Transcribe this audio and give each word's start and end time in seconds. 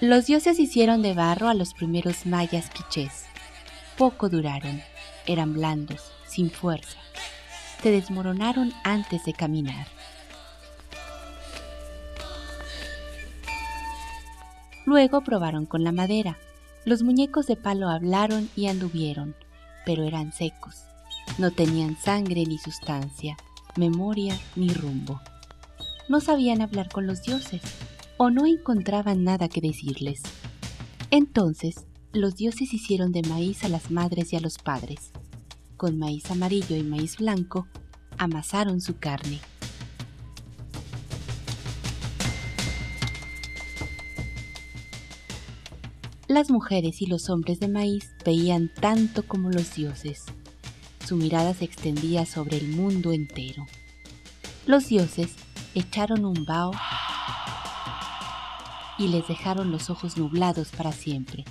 Los 0.00 0.26
dioses 0.26 0.60
hicieron 0.60 1.02
de 1.02 1.12
barro 1.12 1.48
a 1.48 1.54
los 1.54 1.74
primeros 1.74 2.24
mayas 2.24 2.70
quichés. 2.70 3.24
Poco 3.96 4.28
duraron, 4.28 4.80
eran 5.26 5.54
blandos, 5.54 6.12
sin 6.24 6.52
fuerza. 6.52 6.98
Se 7.82 7.90
desmoronaron 7.90 8.72
antes 8.84 9.24
de 9.24 9.32
caminar. 9.32 9.88
Luego 14.86 15.22
probaron 15.22 15.66
con 15.66 15.82
la 15.82 15.90
madera. 15.90 16.38
Los 16.84 17.02
muñecos 17.02 17.48
de 17.48 17.56
palo 17.56 17.88
hablaron 17.88 18.48
y 18.54 18.68
anduvieron, 18.68 19.34
pero 19.84 20.04
eran 20.04 20.32
secos. 20.32 20.84
No 21.38 21.50
tenían 21.50 21.96
sangre 21.96 22.44
ni 22.46 22.58
sustancia, 22.58 23.36
memoria 23.74 24.38
ni 24.54 24.72
rumbo. 24.72 25.20
No 26.08 26.20
sabían 26.20 26.62
hablar 26.62 26.88
con 26.88 27.08
los 27.08 27.22
dioses 27.22 27.62
o 28.18 28.30
no 28.30 28.46
encontraban 28.46 29.24
nada 29.24 29.48
que 29.48 29.60
decirles. 29.60 30.20
Entonces, 31.10 31.86
los 32.12 32.36
dioses 32.36 32.74
hicieron 32.74 33.12
de 33.12 33.22
maíz 33.22 33.64
a 33.64 33.68
las 33.68 33.90
madres 33.90 34.32
y 34.32 34.36
a 34.36 34.40
los 34.40 34.58
padres. 34.58 35.12
Con 35.76 35.98
maíz 35.98 36.30
amarillo 36.30 36.76
y 36.76 36.82
maíz 36.82 37.16
blanco, 37.16 37.66
amasaron 38.18 38.80
su 38.80 38.98
carne. 38.98 39.38
Las 46.26 46.50
mujeres 46.50 47.00
y 47.00 47.06
los 47.06 47.30
hombres 47.30 47.60
de 47.60 47.68
maíz 47.68 48.10
veían 48.24 48.70
tanto 48.80 49.26
como 49.26 49.50
los 49.50 49.74
dioses. 49.76 50.24
Su 51.06 51.16
mirada 51.16 51.54
se 51.54 51.64
extendía 51.64 52.26
sobre 52.26 52.58
el 52.58 52.68
mundo 52.68 53.12
entero. 53.12 53.64
Los 54.66 54.88
dioses 54.88 55.32
echaron 55.74 56.26
un 56.26 56.44
vaho 56.44 56.72
y 58.98 59.08
les 59.08 59.26
dejaron 59.28 59.70
los 59.70 59.90
ojos 59.90 60.16
nublados 60.16 60.70
para 60.70 60.92
siempre, 60.92 61.44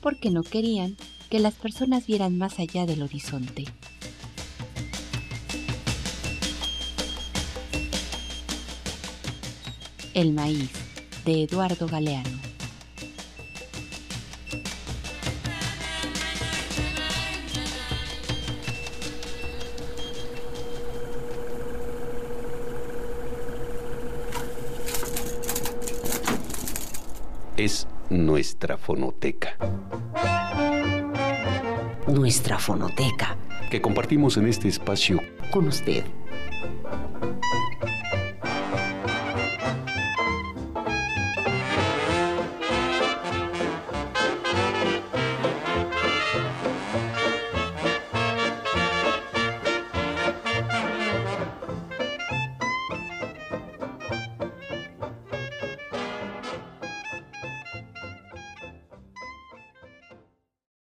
porque 0.00 0.30
no 0.30 0.42
querían 0.42 0.96
que 1.30 1.38
las 1.38 1.54
personas 1.54 2.06
vieran 2.06 2.38
más 2.38 2.58
allá 2.58 2.86
del 2.86 3.02
horizonte. 3.02 3.64
El 10.12 10.32
maíz, 10.32 10.70
de 11.24 11.42
Eduardo 11.42 11.88
Galeano. 11.88 12.53
es 27.56 27.86
nuestra 28.10 28.76
fonoteca. 28.76 29.56
Nuestra 32.06 32.58
fonoteca. 32.58 33.36
Que 33.70 33.80
compartimos 33.80 34.36
en 34.36 34.46
este 34.46 34.68
espacio 34.68 35.20
con 35.50 35.68
usted. 35.68 36.04